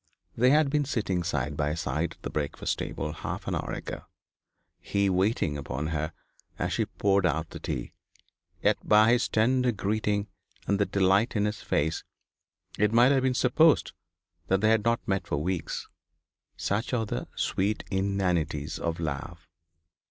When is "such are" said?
16.57-17.05